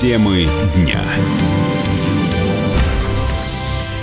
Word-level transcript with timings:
Темы 0.00 0.48
дня 0.74 1.04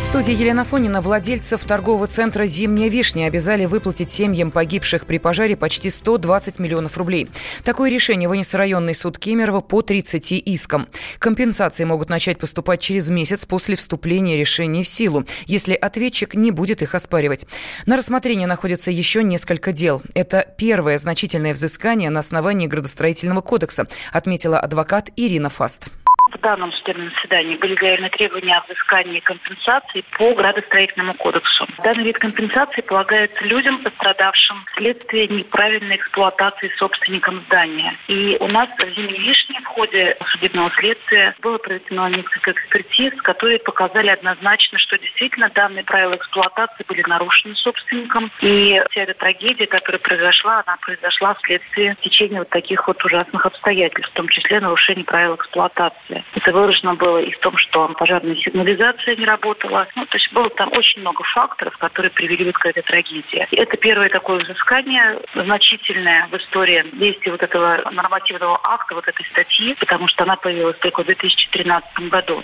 студии 0.07 0.33
Елена 0.33 0.63
Фонина 0.63 1.01
владельцев 1.01 1.65
торгового 1.65 2.07
центра 2.07 2.45
«Зимняя 2.45 2.87
вишня» 2.87 3.25
обязали 3.25 3.65
выплатить 3.65 4.09
семьям 4.09 4.51
погибших 4.51 5.05
при 5.05 5.17
пожаре 5.17 5.57
почти 5.57 5.89
120 5.89 6.59
миллионов 6.59 6.97
рублей. 6.97 7.29
Такое 7.65 7.91
решение 7.91 8.29
вынес 8.29 8.53
районный 8.53 8.95
суд 8.95 9.19
Кемерово 9.19 9.59
по 9.59 9.81
30 9.81 10.31
искам. 10.31 10.87
Компенсации 11.19 11.83
могут 11.83 12.07
начать 12.07 12.37
поступать 12.39 12.79
через 12.79 13.09
месяц 13.09 13.45
после 13.45 13.75
вступления 13.75 14.37
решений 14.37 14.81
в 14.81 14.87
силу, 14.87 15.25
если 15.45 15.73
ответчик 15.73 16.35
не 16.35 16.51
будет 16.51 16.81
их 16.81 16.95
оспаривать. 16.95 17.45
На 17.85 17.97
рассмотрении 17.97 18.45
находится 18.45 18.89
еще 18.91 19.23
несколько 19.23 19.73
дел. 19.73 20.01
Это 20.13 20.47
первое 20.57 20.97
значительное 20.99 21.53
взыскание 21.53 22.09
на 22.11 22.21
основании 22.21 22.67
градостроительного 22.67 23.41
кодекса, 23.41 23.87
отметила 24.13 24.57
адвокат 24.57 25.09
Ирина 25.17 25.49
Фаст 25.49 25.89
в 26.37 26.41
данном 26.41 26.71
судебном 26.71 27.09
заседании 27.09 27.55
были 27.55 27.75
заявлены 27.79 28.09
требования 28.09 28.57
о 28.57 28.63
взыскании 28.65 29.19
компенсации 29.19 30.03
по 30.17 30.33
градостроительному 30.33 31.13
кодексу. 31.15 31.67
Данный 31.83 32.03
вид 32.03 32.17
компенсации 32.17 32.81
полагается 32.81 33.43
людям, 33.43 33.79
пострадавшим 33.79 34.65
вследствие 34.73 35.27
неправильной 35.27 35.95
эксплуатации 35.95 36.71
собственником 36.77 37.43
здания. 37.47 37.95
И 38.07 38.37
у 38.39 38.47
нас 38.47 38.69
в 38.69 38.95
«Зимней 38.95 39.19
вишне» 39.19 39.59
в 39.61 39.65
ходе 39.65 40.17
судебного 40.31 40.71
следствия 40.71 41.35
было 41.41 41.57
проведено 41.57 42.07
несколько 42.07 42.51
экспертиз, 42.51 43.13
которые 43.21 43.59
показали 43.59 44.09
однозначно, 44.09 44.77
что 44.79 44.97
действительно 44.97 45.49
данные 45.49 45.83
правила 45.83 46.15
эксплуатации 46.15 46.85
были 46.87 47.03
нарушены 47.07 47.55
собственником. 47.55 48.31
И 48.41 48.81
вся 48.91 49.01
эта 49.01 49.13
трагедия, 49.13 49.67
которая 49.67 49.99
произошла, 49.99 50.63
она 50.65 50.77
произошла 50.77 51.33
вследствие 51.35 51.95
течения 52.01 52.39
вот 52.39 52.49
таких 52.49 52.87
вот 52.87 53.03
ужасных 53.03 53.45
обстоятельств, 53.45 54.11
в 54.11 54.15
том 54.15 54.29
числе 54.29 54.59
нарушения 54.59 55.03
правил 55.03 55.35
эксплуатации. 55.35 56.23
Это 56.35 56.51
выражено 56.51 56.95
было 56.95 57.19
и 57.19 57.31
в 57.31 57.39
том, 57.39 57.57
что 57.57 57.87
пожарная 57.89 58.35
сигнализация 58.35 59.15
не 59.15 59.25
работала. 59.25 59.87
Ну, 59.95 60.05
то 60.05 60.17
есть 60.17 60.31
было 60.33 60.49
там 60.51 60.71
очень 60.73 61.01
много 61.01 61.23
факторов, 61.23 61.77
которые 61.77 62.11
привели 62.11 62.51
к 62.51 62.65
этой 62.65 62.83
трагедии. 62.83 63.47
И 63.51 63.55
это 63.55 63.77
первое 63.77 64.09
такое 64.09 64.39
взыскание 64.39 65.19
значительное 65.33 66.27
в 66.27 66.35
истории 66.35 66.85
действия 66.93 67.31
вот 67.31 67.43
этого 67.43 67.81
нормативного 67.91 68.59
акта, 68.63 68.95
вот 68.95 69.07
этой 69.07 69.25
статьи, 69.25 69.75
потому 69.79 70.07
что 70.07 70.23
она 70.23 70.35
появилась 70.35 70.77
только 70.77 71.03
в 71.03 71.05
2013 71.05 72.09
году. 72.09 72.43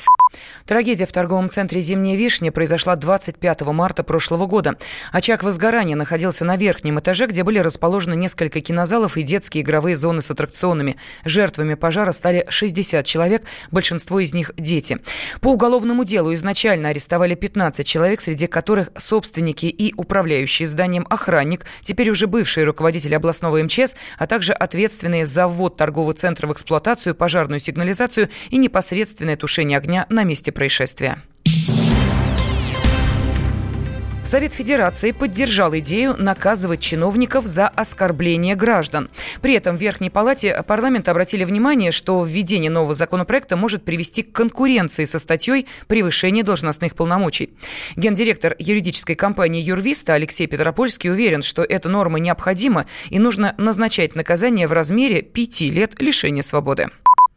Трагедия 0.66 1.06
в 1.06 1.12
торговом 1.12 1.50
центре 1.50 1.80
«Зимняя 1.82 2.18
вишня» 2.18 2.52
произошла 2.52 2.96
25 2.96 3.62
марта 3.62 4.04
прошлого 4.04 4.46
года. 4.46 4.76
Очаг 5.12 5.44
возгорания 5.44 5.96
находился 5.96 6.46
на 6.46 6.58
верхнем 6.58 7.00
этаже, 7.00 7.28
где 7.28 7.44
были 7.44 7.60
расположены 7.60 8.16
несколько 8.16 8.62
кинозалов 8.62 9.18
и 9.18 9.24
детские 9.24 9.64
игровые 9.64 9.96
зоны 9.96 10.22
с 10.22 10.32
аттракционами. 10.32 10.98
Жертвами 11.26 11.76
пожара 11.76 12.12
стали 12.12 12.46
60 12.50 13.06
человек, 13.06 13.44
большинство 13.74 14.20
из 14.20 14.34
них– 14.34 14.52
дети. 14.58 15.00
По 15.42 15.50
уголовному 15.50 16.06
делу 16.06 16.34
изначально 16.34 16.90
арестовали 16.90 17.36
15 17.36 17.86
человек, 17.86 18.22
среди 18.22 18.48
которых 18.48 18.92
собственники 18.96 19.66
и 19.66 19.94
управляющий 19.98 20.66
зданием 20.66 21.06
охранник, 21.10 21.66
теперь 21.82 22.10
уже 22.10 22.28
бывший 22.28 22.64
руководитель 22.64 23.16
областного 23.16 23.62
МЧС, 23.62 23.96
а 24.18 24.28
также 24.28 24.54
ответственные 24.54 25.26
за 25.26 25.48
ввод 25.48 25.76
торгового 25.76 26.14
центра 26.14 26.48
в 26.48 26.54
эксплуатацию, 26.54 27.16
пожарную 27.16 27.60
сигнализацию 27.60 28.30
и 28.50 28.58
непосредственное 28.58 29.36
тушение 29.36 29.78
огня 29.78 30.06
на 30.10 30.24
месте 30.24 30.52
происшествия. 30.52 31.18
Совет 34.34 34.54
Федерации 34.54 35.12
поддержал 35.12 35.78
идею 35.78 36.16
наказывать 36.18 36.80
чиновников 36.80 37.46
за 37.46 37.68
оскорбление 37.68 38.56
граждан. 38.56 39.12
При 39.44 39.54
этом 39.54 39.78
в 39.78 39.80
Верхней 39.80 40.10
Палате 40.10 40.64
парламента 40.68 41.12
обратили 41.12 41.44
внимание, 41.44 41.92
что 41.92 42.24
введение 42.24 42.72
нового 42.72 42.96
законопроекта 42.96 43.58
может 43.58 43.86
привести 43.86 44.24
к 44.24 44.32
конкуренции 44.32 45.06
со 45.06 45.20
статьей 45.20 45.68
«Превышение 45.86 46.44
должностных 46.44 46.96
полномочий». 46.96 47.52
Гендиректор 47.96 48.56
юридической 48.58 49.14
компании 49.14 49.62
«Юрвиста» 49.62 50.16
Алексей 50.16 50.48
Петропольский 50.48 51.12
уверен, 51.12 51.44
что 51.44 51.62
эта 51.62 51.88
норма 51.88 52.18
необходима 52.18 52.88
и 53.12 53.20
нужно 53.20 53.54
назначать 53.60 54.16
наказание 54.16 54.68
в 54.68 54.72
размере 54.72 55.22
пяти 55.22 55.70
лет 55.70 56.02
лишения 56.02 56.42
свободы. 56.42 56.88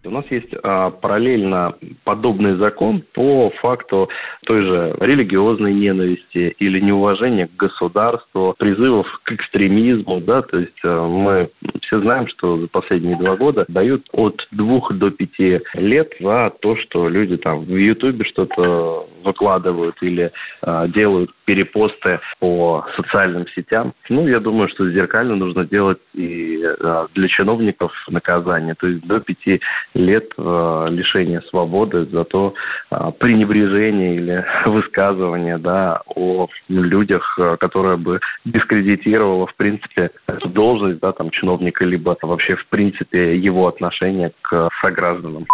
У 0.06 0.10
нас 0.10 0.24
есть 0.30 0.54
а, 0.62 0.90
параллельно 0.90 1.74
подобный 2.04 2.56
закон 2.56 3.02
по 3.12 3.50
факту 3.60 4.08
той 4.44 4.62
же 4.62 4.96
религиозной 5.00 5.74
ненависти 5.74 6.54
или 6.58 6.80
неуважения 6.80 7.48
к 7.48 7.56
государству, 7.56 8.54
призывов 8.58 9.06
к 9.24 9.32
экстремизму, 9.32 10.20
да, 10.20 10.42
то 10.42 10.58
есть 10.58 10.78
а, 10.84 11.06
мы 11.06 11.50
все 11.82 12.00
знаем, 12.00 12.28
что 12.28 12.58
за 12.58 12.68
последние 12.68 13.16
два 13.16 13.36
года 13.36 13.64
дают 13.68 14.06
от 14.12 14.46
двух 14.52 14.92
до 14.92 15.10
пяти 15.10 15.60
лет 15.74 16.12
за 16.20 16.52
то, 16.60 16.76
что 16.76 17.08
люди 17.08 17.36
там 17.36 17.64
в 17.64 17.76
Ютубе 17.76 18.24
что-то 18.24 19.08
выкладывают 19.24 19.96
или 20.00 20.30
а, 20.62 20.86
делают 20.88 21.30
перепосты 21.44 22.20
по 22.38 22.86
социальным 22.96 23.46
сетям. 23.54 23.92
Ну, 24.08 24.28
я 24.28 24.40
думаю, 24.40 24.68
что 24.68 24.88
зеркально 24.90 25.36
нужно 25.36 25.64
делать 25.64 25.98
и 26.14 26.62
а, 26.64 27.08
для 27.14 27.28
чиновников 27.28 27.92
наказание, 28.08 28.74
то 28.74 28.86
есть 28.86 29.04
до 29.06 29.20
пяти 29.20 29.60
лет 29.96 30.32
э, 30.36 30.86
лишения 30.90 31.40
свободы 31.48 32.06
за 32.06 32.24
то 32.24 32.54
э, 32.90 32.96
пренебрежение 33.18 34.16
или 34.16 34.44
высказывание 34.66 35.58
да, 35.58 36.02
о 36.06 36.48
людях, 36.68 37.36
э, 37.38 37.56
которое 37.58 37.96
бы 37.96 38.20
дискредитировало, 38.44 39.46
в 39.46 39.54
принципе, 39.56 40.10
эту 40.26 40.48
должность 40.48 41.00
да, 41.00 41.12
там, 41.12 41.30
чиновника, 41.30 41.84
либо 41.84 42.16
вообще, 42.22 42.56
в 42.56 42.66
принципе, 42.66 43.36
его 43.36 43.66
отношение 43.66 44.32
к 44.42 44.68
согражданам. 44.80 45.46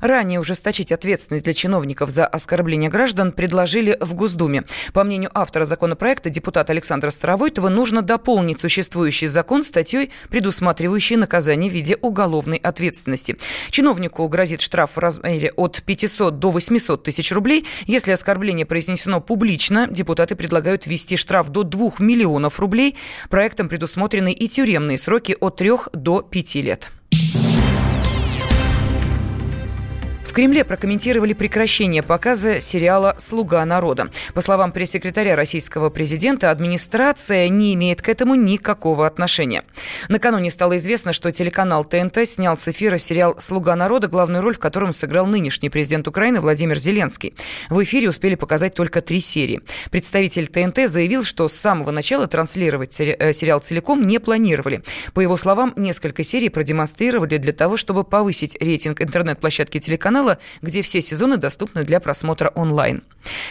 Ранее 0.00 0.40
ужесточить 0.40 0.92
ответственность 0.92 1.44
для 1.44 1.54
чиновников 1.54 2.10
за 2.10 2.26
оскорбление 2.26 2.90
граждан 2.90 3.32
предложили 3.32 3.96
в 4.00 4.14
Госдуме. 4.14 4.64
По 4.92 5.04
мнению 5.04 5.30
автора 5.34 5.64
законопроекта, 5.64 6.30
депутата 6.30 6.72
Александра 6.72 7.10
Старовойтова, 7.10 7.68
нужно 7.68 8.02
дополнить 8.02 8.60
существующий 8.60 9.28
закон 9.28 9.62
статьей, 9.62 10.10
предусматривающей 10.28 11.16
наказание 11.16 11.70
в 11.70 11.74
виде 11.74 11.96
уголовной 12.00 12.58
ответственности. 12.58 13.36
Чиновнику 13.70 14.26
грозит 14.28 14.60
штраф 14.60 14.96
в 14.96 14.98
размере 14.98 15.52
от 15.56 15.82
500 15.82 16.38
до 16.38 16.50
800 16.50 17.02
тысяч 17.02 17.32
рублей. 17.32 17.66
Если 17.86 18.12
оскорбление 18.12 18.66
произнесено 18.66 19.20
публично, 19.20 19.86
депутаты 19.88 20.36
предлагают 20.36 20.86
ввести 20.86 21.16
штраф 21.16 21.48
до 21.48 21.62
2 21.62 21.92
миллионов 21.98 22.60
рублей. 22.60 22.96
Проектом 23.30 23.68
предусмотрены 23.68 24.32
и 24.32 24.48
тюремные 24.48 24.98
сроки 24.98 25.36
от 25.40 25.56
3 25.56 25.70
до 25.92 26.22
5 26.22 26.54
лет. 26.56 26.92
В 30.32 30.34
Кремле 30.34 30.64
прокомментировали 30.64 31.34
прекращение 31.34 32.02
показа 32.02 32.58
сериала 32.58 33.14
«Слуга 33.18 33.62
народа». 33.66 34.10
По 34.32 34.40
словам 34.40 34.72
пресс-секретаря 34.72 35.36
российского 35.36 35.90
президента, 35.90 36.50
администрация 36.50 37.50
не 37.50 37.74
имеет 37.74 38.00
к 38.00 38.08
этому 38.08 38.34
никакого 38.34 39.06
отношения. 39.06 39.62
Накануне 40.08 40.50
стало 40.50 40.78
известно, 40.78 41.12
что 41.12 41.30
телеканал 41.32 41.84
ТНТ 41.84 42.26
снял 42.26 42.56
с 42.56 42.66
эфира 42.66 42.96
сериал 42.96 43.36
«Слуга 43.40 43.76
народа», 43.76 44.08
главную 44.08 44.42
роль 44.42 44.54
в 44.54 44.58
котором 44.58 44.94
сыграл 44.94 45.26
нынешний 45.26 45.68
президент 45.68 46.08
Украины 46.08 46.40
Владимир 46.40 46.78
Зеленский. 46.78 47.34
В 47.68 47.84
эфире 47.84 48.08
успели 48.08 48.34
показать 48.34 48.74
только 48.74 49.02
три 49.02 49.20
серии. 49.20 49.60
Представитель 49.90 50.46
ТНТ 50.46 50.88
заявил, 50.88 51.24
что 51.24 51.46
с 51.46 51.52
самого 51.52 51.90
начала 51.90 52.26
транслировать 52.26 52.98
э, 52.98 53.34
сериал 53.34 53.60
целиком 53.60 54.06
не 54.06 54.18
планировали. 54.18 54.82
По 55.12 55.20
его 55.20 55.36
словам, 55.36 55.74
несколько 55.76 56.24
серий 56.24 56.48
продемонстрировали 56.48 57.36
для 57.36 57.52
того, 57.52 57.76
чтобы 57.76 58.02
повысить 58.02 58.56
рейтинг 58.62 59.02
интернет-площадки 59.02 59.78
телеканала 59.78 60.21
канала, 60.22 60.38
где 60.62 60.82
все 60.82 61.00
сезоны 61.00 61.36
доступны 61.36 61.82
для 61.82 62.00
просмотра 62.00 62.52
онлайн. 62.54 63.02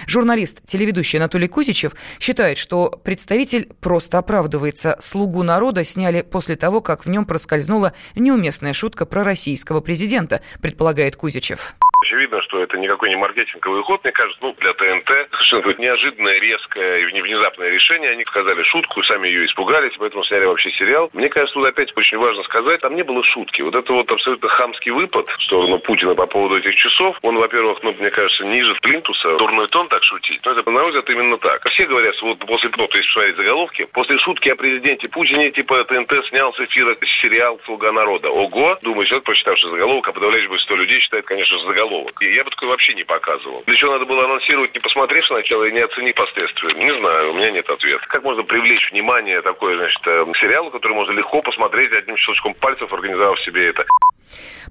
Журналист, 0.07 0.61
телеведущий 0.65 1.19
Анатолий 1.19 1.47
Кузичев 1.47 1.93
считает, 2.19 2.57
что 2.57 2.89
представитель 3.03 3.69
просто 3.81 4.17
оправдывается. 4.17 4.95
«Слугу 4.99 5.43
народа» 5.43 5.83
сняли 5.83 6.21
после 6.21 6.55
того, 6.55 6.81
как 6.81 7.05
в 7.05 7.09
нем 7.09 7.25
проскользнула 7.25 7.93
неуместная 8.15 8.73
шутка 8.73 9.05
про 9.05 9.23
российского 9.23 9.81
президента, 9.81 10.41
предполагает 10.61 11.15
Кузичев 11.15 11.75
очевидно, 12.01 12.41
что 12.41 12.61
это 12.61 12.77
никакой 12.77 13.09
не 13.09 13.15
маркетинговый 13.15 13.83
ход, 13.83 14.03
мне 14.03 14.11
кажется, 14.11 14.39
ну, 14.41 14.55
для 14.59 14.73
ТНТ 14.73 15.29
совершенно 15.31 15.73
неожиданное, 15.77 16.39
резкое 16.39 16.99
и 16.99 17.21
внезапное 17.21 17.69
решение. 17.69 18.11
Они 18.11 18.25
сказали 18.25 18.63
шутку, 18.63 19.03
сами 19.03 19.27
ее 19.27 19.45
испугались, 19.45 19.93
поэтому 19.97 20.23
сняли 20.23 20.45
вообще 20.45 20.71
сериал. 20.71 21.09
Мне 21.13 21.29
кажется, 21.29 21.53
тут 21.53 21.65
опять 21.65 21.95
очень 21.95 22.17
важно 22.17 22.43
сказать, 22.43 22.81
там 22.81 22.95
не 22.95 23.03
было 23.03 23.23
шутки. 23.23 23.61
Вот 23.61 23.75
это 23.75 23.93
вот 23.93 24.11
абсолютно 24.11 24.49
хамский 24.49 24.91
выпад 24.91 25.27
в 25.27 25.43
сторону 25.43 25.79
Путина 25.79 26.15
по 26.15 26.25
поводу 26.25 26.57
этих 26.57 26.75
часов, 26.75 27.17
он, 27.21 27.37
во-первых, 27.37 27.79
ну, 27.83 27.93
мне 27.93 28.09
кажется, 28.09 28.45
ниже 28.45 28.75
плинтуса, 28.81 29.37
дурной 29.37 29.67
тон 29.67 29.87
так 29.87 30.03
шутить. 30.03 30.41
Но 30.45 30.51
это, 30.51 30.69
на 30.69 30.81
мой 30.81 30.87
взгляд, 30.87 31.09
именно 31.09 31.37
так. 31.37 31.63
Все 31.69 31.85
говорят, 31.85 32.19
вот 32.21 32.39
после, 32.39 32.69
ну, 32.77 32.87
то 32.87 32.97
есть 32.97 33.07
посмотреть 33.09 33.37
заголовки, 33.37 33.85
после 33.93 34.17
шутки 34.19 34.49
о 34.49 34.55
президенте 34.55 35.07
Путине, 35.07 35.51
типа, 35.51 35.83
ТНТ 35.85 36.25
снял 36.27 36.53
с 36.53 36.59
эфира 36.59 36.95
сериал 37.21 37.59
«Слуга 37.65 37.91
народа». 37.91 38.29
Ого! 38.29 38.77
Думаю, 38.81 39.05
человек, 39.05 39.25
прочитавший 39.25 39.69
заголовок, 39.69 40.07
а 40.07 40.13
подавляющее 40.13 40.49
большинство 40.49 40.75
людей 40.75 40.99
считает, 40.99 41.25
конечно, 41.25 41.57
заголовок 41.59 41.90
заголовок. 41.91 42.21
И 42.21 42.33
я 42.33 42.43
бы 42.43 42.49
такой 42.49 42.69
вообще 42.69 42.93
не 42.93 43.03
показывал. 43.03 43.63
Для 43.65 43.75
чего 43.75 43.91
надо 43.91 44.05
было 44.05 44.25
анонсировать, 44.25 44.73
не 44.73 44.79
посмотрев 44.79 45.25
сначала 45.25 45.65
и 45.65 45.71
не 45.71 45.79
оценив 45.79 46.15
последствия? 46.15 46.73
Не 46.73 46.99
знаю, 46.99 47.31
у 47.31 47.33
меня 47.35 47.51
нет 47.51 47.69
ответа. 47.69 48.05
Как 48.07 48.23
можно 48.23 48.43
привлечь 48.43 48.91
внимание 48.91 49.41
такой, 49.41 49.75
значит, 49.75 50.01
э, 50.05 50.25
сериалу, 50.39 50.71
который 50.71 50.93
можно 50.93 51.11
легко 51.11 51.41
посмотреть 51.41 51.91
одним 51.91 52.17
щелчком 52.17 52.53
пальцев, 52.53 52.91
организовав 52.91 53.39
себе 53.41 53.67
это? 53.67 53.85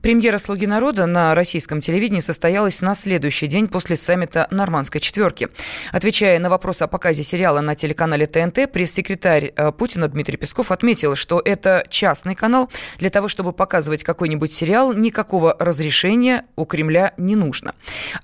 Премьера 0.02 0.38
«Слуги 0.38 0.66
народа» 0.66 1.04
на 1.04 1.34
российском 1.34 1.82
телевидении 1.82 2.20
состоялась 2.20 2.80
на 2.80 2.94
следующий 2.94 3.46
день 3.48 3.68
после 3.68 3.96
саммита 3.96 4.48
Нормандской 4.50 4.98
четверки. 4.98 5.48
Отвечая 5.92 6.38
на 6.38 6.48
вопрос 6.48 6.80
о 6.80 6.86
показе 6.86 7.22
сериала 7.22 7.60
на 7.60 7.74
телеканале 7.74 8.26
ТНТ, 8.26 8.72
пресс-секретарь 8.72 9.52
э, 9.54 9.72
Путина 9.72 10.08
Дмитрий 10.08 10.38
Песков 10.38 10.72
отметил, 10.72 11.16
что 11.16 11.42
это 11.44 11.84
частный 11.90 12.34
канал. 12.34 12.70
Для 12.98 13.10
того, 13.10 13.28
чтобы 13.28 13.52
показывать 13.52 14.02
какой-нибудь 14.02 14.50
сериал, 14.50 14.94
никакого 14.94 15.54
разрешения 15.58 16.46
у 16.56 16.64
Кремля 16.64 17.12
не 17.18 17.36
нужно. 17.36 17.74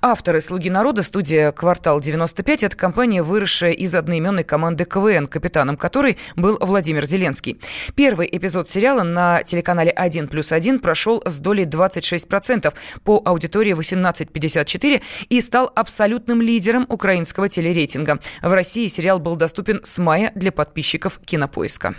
Авторы 0.01 0.41
«Слуги 0.41 0.71
народа» 0.71 1.03
студия 1.03 1.51
«Квартал 1.51 1.99
95»– 1.99 2.57
это 2.65 2.75
компания, 2.75 3.21
выросшая 3.21 3.73
из 3.73 3.93
одноименной 3.93 4.43
команды 4.43 4.85
КВН, 4.85 5.27
капитаном 5.27 5.77
которой 5.77 6.17
был 6.35 6.57
Владимир 6.59 7.05
Зеленский. 7.05 7.59
Первый 7.93 8.27
эпизод 8.31 8.67
сериала 8.67 9.03
на 9.03 9.43
телеканале 9.43 9.93
«1 9.95 10.27
плюс 10.27 10.51
1» 10.51 10.79
прошел 10.79 11.21
с 11.23 11.37
долей 11.37 11.66
26% 11.67 12.73
по 13.03 13.21
аудитории 13.23 13.73
18-54 13.73 15.01
и 15.29 15.41
стал 15.41 15.71
абсолютным 15.75 16.41
лидером 16.41 16.85
украинского 16.89 17.49
телерейтинга. 17.49 18.19
В 18.41 18.51
России 18.51 18.87
сериал 18.87 19.19
был 19.19 19.35
доступен 19.35 19.81
с 19.83 19.97
мая 19.99 20.31
для 20.35 20.51
подписчиков 20.51 21.19
«Кинопоиска». 21.25 21.95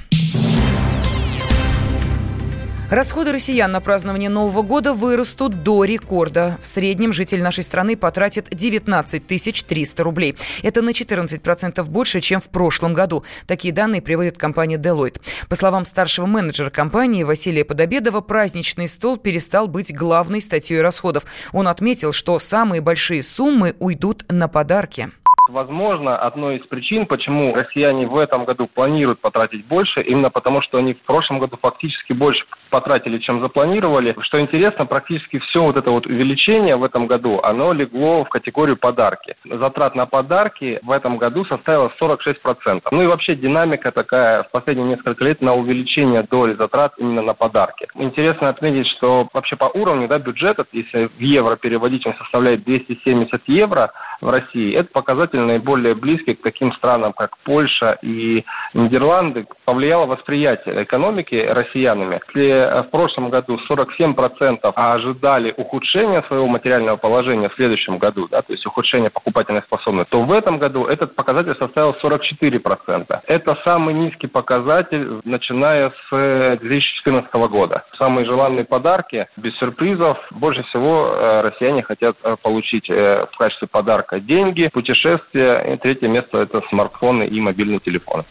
Расходы 2.90 3.32
россиян 3.32 3.70
на 3.70 3.82
празднование 3.82 4.30
Нового 4.30 4.62
года 4.62 4.94
вырастут 4.94 5.62
до 5.62 5.84
рекорда. 5.84 6.56
В 6.62 6.66
среднем 6.66 7.12
житель 7.12 7.42
нашей 7.42 7.62
страны 7.62 7.98
потратит 7.98 8.48
19 8.50 9.26
300 9.66 10.02
рублей. 10.02 10.36
Это 10.62 10.80
на 10.80 10.90
14% 10.90 11.82
больше, 11.84 12.22
чем 12.22 12.40
в 12.40 12.48
прошлом 12.48 12.94
году. 12.94 13.24
Такие 13.46 13.74
данные 13.74 14.00
приводит 14.00 14.38
компания 14.38 14.78
Deloitte. 14.78 15.20
По 15.50 15.54
словам 15.54 15.84
старшего 15.84 16.24
менеджера 16.24 16.70
компании 16.70 17.24
Василия 17.24 17.66
Подобедова, 17.66 18.22
праздничный 18.22 18.88
стол 18.88 19.18
перестал 19.18 19.68
быть 19.68 19.94
главной 19.94 20.40
статьей 20.40 20.80
расходов. 20.80 21.24
Он 21.52 21.68
отметил, 21.68 22.14
что 22.14 22.38
самые 22.38 22.80
большие 22.80 23.22
суммы 23.22 23.76
уйдут 23.80 24.24
на 24.30 24.48
подарки. 24.48 25.10
Возможно, 25.48 26.16
одной 26.16 26.58
из 26.58 26.66
причин, 26.66 27.06
почему 27.06 27.54
россияне 27.54 28.06
в 28.06 28.16
этом 28.18 28.44
году 28.44 28.66
планируют 28.66 29.20
потратить 29.20 29.66
больше, 29.66 30.02
именно 30.02 30.30
потому, 30.30 30.60
что 30.60 30.78
они 30.78 30.92
в 30.92 31.02
прошлом 31.02 31.38
году 31.38 31.58
фактически 31.60 32.12
больше 32.12 32.44
потратили, 32.70 33.18
чем 33.18 33.40
запланировали. 33.40 34.14
Что 34.20 34.40
интересно, 34.40 34.84
практически 34.84 35.38
все 35.38 35.62
вот 35.62 35.76
это 35.76 35.90
вот 35.90 36.06
увеличение 36.06 36.76
в 36.76 36.84
этом 36.84 37.06
году, 37.06 37.40
оно 37.42 37.72
легло 37.72 38.24
в 38.24 38.28
категорию 38.28 38.76
подарки. 38.76 39.36
Затрат 39.44 39.94
на 39.94 40.06
подарки 40.06 40.80
в 40.82 40.90
этом 40.90 41.16
году 41.16 41.44
составила 41.46 41.90
46%. 42.00 42.82
Ну 42.90 43.02
и 43.02 43.06
вообще 43.06 43.34
динамика 43.34 43.90
такая 43.90 44.42
в 44.42 44.50
последние 44.50 44.88
несколько 44.88 45.24
лет 45.24 45.40
на 45.40 45.54
увеличение 45.54 46.22
доли 46.24 46.54
затрат 46.54 46.92
именно 46.98 47.22
на 47.22 47.34
подарки. 47.34 47.86
Интересно 47.94 48.50
отметить, 48.50 48.88
что 48.98 49.28
вообще 49.32 49.56
по 49.56 49.70
уровню 49.72 50.08
да, 50.08 50.18
бюджета, 50.18 50.66
если 50.72 51.06
в 51.06 51.20
евро 51.20 51.56
переводить, 51.56 52.06
он 52.06 52.14
составляет 52.14 52.64
270 52.64 53.42
евро 53.46 53.92
в 54.20 54.28
России. 54.28 54.74
Это 54.74 54.88
показатель 54.92 55.40
наиболее 55.40 55.94
близкий 55.94 56.34
к 56.34 56.42
таким 56.42 56.72
странам, 56.72 57.12
как 57.12 57.36
Польша 57.44 57.98
и 58.02 58.44
Нидерланды. 58.74 59.46
Повлияло 59.64 60.06
восприятие 60.06 60.82
экономики 60.82 61.34
россиянами. 61.34 62.20
Если 62.28 62.82
в 62.82 62.90
прошлом 62.90 63.30
году 63.30 63.58
47% 63.70 64.72
ожидали 64.74 65.54
ухудшения 65.56 66.22
своего 66.22 66.46
материального 66.46 66.96
положения 66.96 67.48
в 67.48 67.54
следующем 67.54 67.98
году, 67.98 68.28
да, 68.30 68.42
то 68.42 68.52
есть 68.52 68.66
ухудшение 68.66 69.10
покупательной 69.10 69.62
способности, 69.62 70.10
то 70.10 70.22
в 70.22 70.32
этом 70.32 70.58
году 70.58 70.86
этот 70.86 71.14
показатель 71.14 71.54
составил 71.58 71.94
44%. 72.02 73.20
Это 73.26 73.58
самый 73.64 73.94
низкий 73.94 74.26
показатель, 74.26 75.20
начиная 75.24 75.90
с 75.90 76.58
2014 76.60 77.32
года. 77.50 77.84
Самые 77.96 78.24
желанные 78.24 78.64
подарки, 78.64 79.26
без 79.36 79.56
сюрпризов, 79.58 80.18
больше 80.30 80.62
всего 80.64 81.14
э, 81.14 81.40
россияне 81.42 81.82
хотят 81.82 82.16
э, 82.22 82.36
получить 82.42 82.88
э, 82.90 83.26
в 83.32 83.36
качестве 83.36 83.68
подарка 83.68 84.07
деньги, 84.12 84.68
путешествия, 84.72 85.74
и 85.74 85.78
третье 85.78 86.08
место– 86.08 86.38
это 86.42 86.62
смартфоны 86.70 87.26
и 87.26 87.40
мобильные 87.40 87.80
телефоны. 87.80 88.24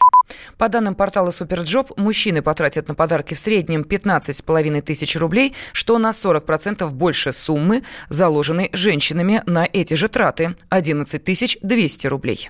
По 0.58 0.70
данным 0.70 0.96
портала 0.96 1.32
Superjob, 1.32 1.98
мужчины 1.98 2.42
потратят 2.42 2.88
на 2.88 2.96
подарки 2.96 3.34
в 3.34 3.38
среднем 3.38 3.82
15,5 3.82 4.82
тысяч 4.82 5.16
рублей, 5.16 5.54
что 5.74 5.98
на 5.98 6.12
40% 6.12 6.90
больше 6.92 7.32
суммы, 7.32 7.84
заложенной 8.10 8.70
женщинами 8.74 9.42
на 9.46 9.66
эти 9.72 9.94
же 9.94 10.08
траты– 10.10 10.56
11 10.70 11.60
200 11.62 12.08
рублей. 12.08 12.48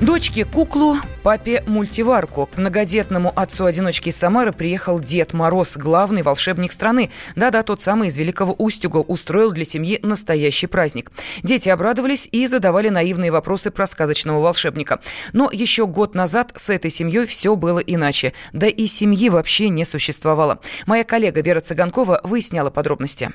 Дочке 0.00 0.44
куклу, 0.44 0.96
папе 1.24 1.64
мультиварку. 1.66 2.46
К 2.46 2.56
многодетному 2.56 3.32
отцу-одиночке 3.34 4.10
из 4.10 4.16
Самары 4.16 4.52
приехал 4.52 5.00
Дед 5.00 5.32
Мороз, 5.32 5.76
главный 5.76 6.22
волшебник 6.22 6.70
страны. 6.70 7.10
Да-да, 7.34 7.64
тот 7.64 7.80
самый 7.80 8.08
из 8.08 8.16
Великого 8.16 8.52
Устюга 8.52 8.98
устроил 8.98 9.50
для 9.50 9.64
семьи 9.64 9.98
настоящий 10.04 10.68
праздник. 10.68 11.10
Дети 11.42 11.68
обрадовались 11.68 12.28
и 12.30 12.46
задавали 12.46 12.90
наивные 12.90 13.32
вопросы 13.32 13.72
про 13.72 13.88
сказочного 13.88 14.40
волшебника. 14.40 15.00
Но 15.32 15.50
еще 15.52 15.88
год 15.88 16.14
назад 16.14 16.52
с 16.54 16.70
этой 16.70 16.92
семьей 16.92 17.26
все 17.26 17.56
было 17.56 17.80
иначе. 17.80 18.34
Да 18.52 18.68
и 18.68 18.86
семьи 18.86 19.28
вообще 19.28 19.68
не 19.68 19.84
существовало. 19.84 20.60
Моя 20.86 21.02
коллега 21.02 21.40
Вера 21.40 21.58
Цыганкова 21.58 22.20
выясняла 22.22 22.70
подробности. 22.70 23.32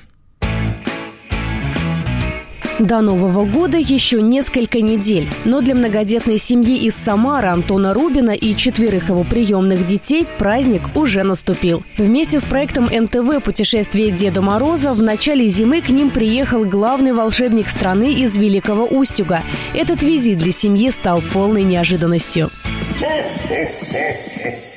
До 2.80 3.02
Нового 3.02 3.44
года 3.44 3.78
еще 3.78 4.20
несколько 4.20 4.80
недель. 4.80 5.28
Но 5.44 5.60
для 5.60 5.76
многодетной 5.76 6.38
семьи 6.38 6.76
из 6.76 6.96
Самары 6.96 7.46
Антона 7.46 7.94
Рубина 7.94 8.32
и 8.32 8.56
четверых 8.56 9.10
его 9.10 9.22
приемных 9.22 9.86
детей 9.86 10.26
праздник 10.38 10.82
уже 10.96 11.22
наступил. 11.22 11.84
Вместе 11.98 12.40
с 12.40 12.44
проектом 12.44 12.86
НТВ 12.86 13.44
«Путешествие 13.44 14.10
Деда 14.10 14.42
Мороза» 14.42 14.92
в 14.92 15.00
начале 15.00 15.46
зимы 15.46 15.82
к 15.82 15.88
ним 15.88 16.10
приехал 16.10 16.64
главный 16.64 17.12
волшебник 17.12 17.68
страны 17.68 18.12
из 18.12 18.36
Великого 18.36 18.86
Устюга. 18.86 19.42
Этот 19.72 20.02
визит 20.02 20.38
для 20.38 20.50
семьи 20.50 20.90
стал 20.90 21.22
полной 21.32 21.62
неожиданностью. 21.62 22.50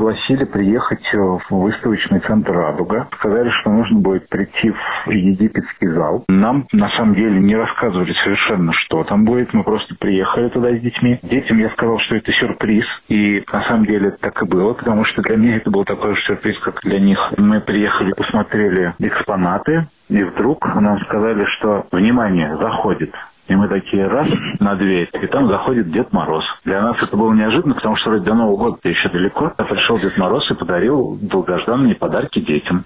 Пригласили 0.00 0.44
приехать 0.44 1.12
в 1.12 1.42
выставочный 1.50 2.20
центр 2.20 2.52
«Радуга». 2.52 3.06
Сказали, 3.18 3.50
что 3.50 3.70
нужно 3.70 3.98
будет 3.98 4.30
прийти 4.30 4.70
в 4.70 5.10
египетский 5.10 5.88
зал. 5.88 6.24
Нам, 6.26 6.66
на 6.72 6.88
самом 6.88 7.14
деле, 7.14 7.38
не 7.38 7.54
рассказывали 7.54 8.14
совершенно, 8.14 8.72
что 8.72 9.04
там 9.04 9.26
будет. 9.26 9.52
Мы 9.52 9.62
просто 9.62 9.94
приехали 9.94 10.48
туда 10.48 10.74
с 10.74 10.80
детьми. 10.80 11.18
Детям 11.22 11.58
я 11.58 11.68
сказал, 11.68 11.98
что 11.98 12.16
это 12.16 12.32
сюрприз. 12.32 12.86
И 13.10 13.44
на 13.52 13.62
самом 13.64 13.84
деле 13.84 14.12
так 14.12 14.42
и 14.42 14.46
было, 14.46 14.72
потому 14.72 15.04
что 15.04 15.20
для 15.20 15.36
меня 15.36 15.56
это 15.56 15.70
был 15.70 15.84
такой 15.84 16.16
же 16.16 16.22
сюрприз, 16.22 16.58
как 16.60 16.80
для 16.82 16.98
них. 16.98 17.34
Мы 17.36 17.60
приехали, 17.60 18.14
посмотрели 18.14 18.94
экспонаты, 19.00 19.86
и 20.08 20.24
вдруг 20.24 20.66
нам 20.76 20.98
сказали, 21.00 21.44
что, 21.44 21.84
внимание, 21.92 22.56
заходит 22.56 23.14
и 23.50 23.56
мы 23.56 23.66
такие 23.66 24.06
раз 24.06 24.28
на 24.60 24.76
дверь, 24.76 25.10
и 25.12 25.26
там 25.26 25.48
заходит 25.48 25.90
Дед 25.90 26.12
Мороз. 26.12 26.44
Для 26.64 26.80
нас 26.82 26.96
это 27.02 27.16
было 27.16 27.32
неожиданно, 27.32 27.74
потому 27.74 27.96
что 27.96 28.10
вроде 28.10 28.24
до 28.24 28.34
Нового 28.34 28.56
года 28.56 28.78
еще 28.84 29.08
далеко. 29.08 29.52
А 29.56 29.64
пришел 29.64 29.98
Дед 29.98 30.16
Мороз 30.16 30.48
и 30.52 30.54
подарил 30.54 31.18
долгожданные 31.20 31.96
подарки 31.96 32.38
детям. 32.38 32.84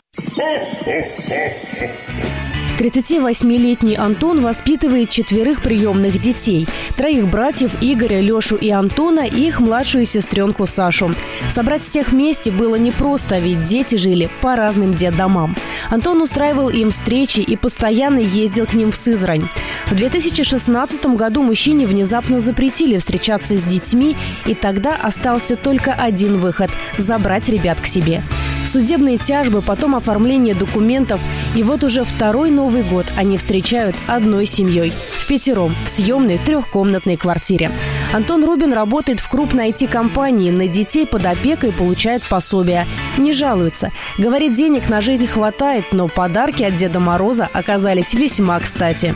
38-летний 2.79 3.95
Антон 3.95 4.41
воспитывает 4.41 5.11
четверых 5.11 5.63
приемных 5.63 6.19
детей. 6.19 6.67
Троих 6.97 7.27
братьев 7.27 7.73
Игоря, 7.81 8.21
Лешу 8.21 8.57
и 8.57 8.71
Антона 8.71 9.27
и 9.27 9.47
их 9.47 9.61
младшую 9.61 10.07
сестренку 10.07 10.67
Сашу. 10.67 11.11
Собрать 11.51 11.83
всех 11.83 12.09
вместе 12.09 12.51
было 12.51 12.75
непросто, 12.77 13.39
ведь 13.39 13.65
дети 13.65 13.97
жили 13.97 14.29
по 14.41 14.57
разным 14.57 14.93
детдомам. 14.93 15.55
Антон 15.91 16.21
устраивал 16.23 16.69
им 16.69 16.91
встречи 16.91 17.41
и 17.41 17.57
постоянно 17.57 18.19
ездил 18.19 18.67
к 18.67 18.75
ним 18.75 18.91
в 18.91 18.97
Сызрань. 18.97 19.45
В 19.91 19.95
2016 19.95 21.05
году 21.15 21.43
мужчине 21.43 21.87
внезапно 21.87 22.41
запретили 22.41 22.97
встречаться 22.97 23.57
с 23.57 23.65
детьми, 23.65 24.17
и 24.47 24.55
тогда 24.55 24.97
остался 24.97 25.57
только 25.57 25.93
один 25.93 26.39
выход– 26.39 26.71
забрать 26.99 27.49
ребят 27.51 27.79
к 27.81 27.87
себе. 27.87 28.23
Судебные 28.65 29.19
тяжбы, 29.19 29.61
потом 29.61 29.95
оформление 29.95 30.55
документов. 30.55 31.21
И 31.55 31.63
вот 31.63 31.85
уже 31.85 32.03
второй 32.03 32.51
Новый 32.51 32.83
год 32.83 33.07
они 33.17 33.37
встречают 33.37 33.95
одной 34.07 34.47
семьей. 34.47 34.93
В 35.19 35.27
пятером, 35.27 35.75
в 35.85 35.91
съемной 35.91 36.39
трехкомнатной 36.39 37.17
квартире. 37.17 37.71
Антон 38.13 38.43
Рубин 38.43 38.73
работает 38.73 39.21
в 39.21 39.29
крупной 39.29 39.71
IT-компании. 39.71 40.51
На 40.51 40.67
детей 40.67 41.07
под 41.07 41.27
опекой 41.27 41.73
получает 41.73 42.23
пособие. 42.23 42.87
Не 43.19 43.33
жалуется. 43.33 43.91
Говорит, 44.17 44.55
денег 44.55 44.89
на 44.89 45.03
жизнь 45.03 45.27
хватает, 45.27 45.85
но 45.93 46.09
подарки 46.09 46.63
от 46.63 46.75
Деда 46.75 47.01
Мороза 47.01 47.49
оказались 47.53 48.15
весьма 48.15 48.59
кстати. 48.61 49.15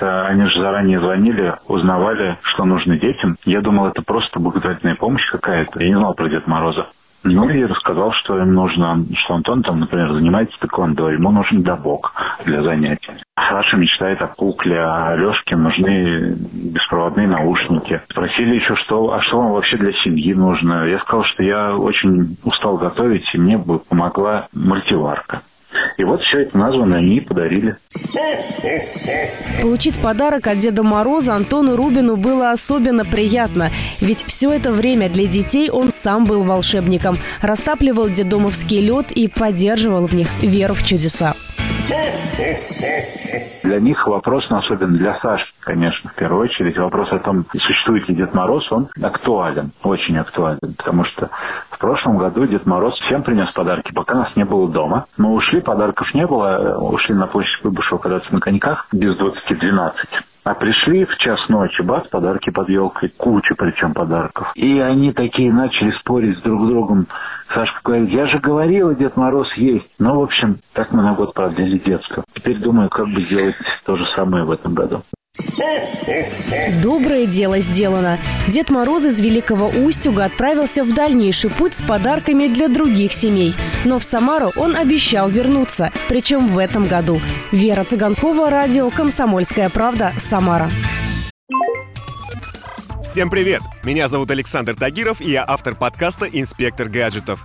Они 0.00 0.46
же 0.46 0.60
заранее 0.60 1.00
звонили, 1.00 1.54
узнавали, 1.66 2.38
что 2.42 2.64
нужно 2.64 2.96
детям. 2.96 3.36
Я 3.44 3.60
думал, 3.60 3.88
это 3.88 4.02
просто 4.02 4.38
благотворительная 4.38 4.96
помощь 4.96 5.28
какая-то. 5.30 5.80
Я 5.80 5.88
не 5.88 5.96
знал 5.96 6.14
про 6.14 6.28
Деда 6.28 6.44
Мороза. 6.46 6.86
Ну 7.22 7.50
и 7.50 7.64
рассказал, 7.64 8.12
что 8.12 8.38
им 8.38 8.54
нужно, 8.54 9.04
что 9.14 9.34
Антон 9.34 9.62
там, 9.62 9.80
например, 9.80 10.12
занимается 10.12 10.58
тэквондо, 10.58 11.10
ему 11.10 11.30
нужен 11.30 11.62
добок 11.62 12.14
для 12.46 12.62
занятий. 12.62 13.12
Саша 13.36 13.76
мечтает 13.76 14.22
о 14.22 14.28
кукле, 14.28 14.80
а 14.80 15.10
Алешке 15.10 15.54
нужны 15.54 16.34
беспроводные 16.52 17.26
наушники. 17.26 18.00
Спросили 18.08 18.54
еще, 18.54 18.74
что, 18.74 19.12
а 19.12 19.20
что 19.20 19.38
вам 19.38 19.52
вообще 19.52 19.76
для 19.76 19.92
семьи 19.92 20.32
нужно. 20.32 20.86
Я 20.86 20.98
сказал, 21.00 21.24
что 21.24 21.42
я 21.42 21.76
очень 21.76 22.38
устал 22.42 22.78
готовить, 22.78 23.28
и 23.34 23.38
мне 23.38 23.58
бы 23.58 23.80
помогла 23.80 24.48
мультиварка. 24.54 25.42
И 25.96 26.04
вот 26.04 26.22
все 26.22 26.42
это 26.42 26.56
названо 26.56 26.96
они 26.96 27.16
и 27.16 27.20
подарили. 27.20 27.76
Получить 29.62 30.00
подарок 30.00 30.46
от 30.46 30.58
Деда 30.58 30.82
Мороза 30.82 31.34
Антону 31.34 31.76
Рубину 31.76 32.16
было 32.16 32.50
особенно 32.50 33.04
приятно. 33.04 33.70
Ведь 34.00 34.24
все 34.26 34.50
это 34.52 34.72
время 34.72 35.08
для 35.08 35.26
детей 35.26 35.70
он 35.70 35.90
сам 35.90 36.24
был 36.24 36.42
волшебником. 36.44 37.16
Растапливал 37.42 38.08
дедомовский 38.08 38.80
лед 38.80 39.12
и 39.12 39.28
поддерживал 39.28 40.06
в 40.06 40.14
них 40.14 40.28
веру 40.42 40.74
в 40.74 40.84
чудеса. 40.84 41.34
Для 43.64 43.80
них 43.80 44.06
вопрос, 44.06 44.46
ну, 44.48 44.58
особенно 44.58 44.96
для 44.96 45.18
Саши, 45.20 45.46
конечно, 45.60 46.10
в 46.10 46.14
первую 46.14 46.44
очередь, 46.44 46.78
вопрос 46.78 47.12
о 47.12 47.18
том, 47.18 47.44
существует 47.58 48.08
ли 48.08 48.14
Дед 48.14 48.32
Мороз, 48.32 48.70
он 48.72 48.88
актуален, 49.02 49.72
очень 49.82 50.16
актуален, 50.16 50.74
потому 50.76 51.04
что 51.04 51.30
прошлом 51.80 52.18
году 52.18 52.46
Дед 52.46 52.66
Мороз 52.66 52.94
всем 53.00 53.22
принес 53.22 53.50
подарки, 53.52 53.92
пока 53.92 54.14
нас 54.14 54.36
не 54.36 54.44
было 54.44 54.68
дома. 54.68 55.06
Мы 55.16 55.32
ушли, 55.32 55.60
подарков 55.60 56.14
не 56.14 56.26
было, 56.26 56.76
ушли 56.78 57.14
на 57.14 57.26
площадь 57.26 57.60
Куйбышева 57.62 57.98
кататься 57.98 58.32
на 58.32 58.40
коньках 58.40 58.86
без 58.92 59.16
20-12. 59.18 59.92
А 60.44 60.54
пришли 60.54 61.04
в 61.04 61.16
час 61.16 61.48
ночи, 61.48 61.82
бац, 61.82 62.08
подарки 62.08 62.50
под 62.50 62.68
елкой, 62.68 63.12
куча 63.16 63.54
причем 63.56 63.92
подарков. 63.92 64.52
И 64.54 64.78
они 64.78 65.12
такие 65.12 65.52
начали 65.52 65.90
спорить 65.92 66.38
с 66.38 66.42
друг 66.42 66.66
другом. 66.66 67.06
Сашка 67.54 67.80
говорит, 67.82 68.10
я 68.10 68.26
же 68.26 68.38
говорила, 68.38 68.94
Дед 68.94 69.16
Мороз 69.16 69.52
есть. 69.54 69.88
Ну, 69.98 70.20
в 70.20 70.22
общем, 70.22 70.56
так 70.72 70.92
мы 70.92 71.02
на 71.02 71.14
год 71.14 71.34
продлили 71.34 71.78
детство. 71.78 72.24
Теперь 72.32 72.58
думаю, 72.58 72.88
как 72.88 73.06
бы 73.06 73.22
сделать 73.22 73.56
то 73.84 73.96
же 73.96 74.06
самое 74.14 74.44
в 74.44 74.50
этом 74.50 74.74
году. 74.74 75.02
Доброе 76.82 77.26
дело 77.26 77.60
сделано. 77.60 78.18
Дед 78.48 78.70
Мороз 78.70 79.04
из 79.04 79.20
Великого 79.20 79.68
Устюга 79.68 80.24
отправился 80.24 80.84
в 80.84 80.92
дальнейший 80.92 81.50
путь 81.50 81.74
с 81.74 81.82
подарками 81.82 82.48
для 82.48 82.68
других 82.68 83.12
семей. 83.12 83.54
Но 83.84 83.98
в 83.98 84.04
Самару 84.04 84.52
он 84.56 84.76
обещал 84.76 85.28
вернуться, 85.28 85.92
причем 86.08 86.48
в 86.48 86.58
этом 86.58 86.86
году. 86.86 87.20
Вера 87.52 87.84
Цыганкова, 87.84 88.50
радио 88.50 88.90
«Комсомольская 88.90 89.68
правда», 89.68 90.12
Самара. 90.18 90.70
Всем 93.02 93.30
привет! 93.30 93.62
Меня 93.82 94.08
зовут 94.08 94.30
Александр 94.30 94.76
Тагиров, 94.76 95.20
и 95.20 95.30
я 95.30 95.44
автор 95.46 95.74
подкаста 95.74 96.26
«Инспектор 96.26 96.88
гаджетов». 96.88 97.44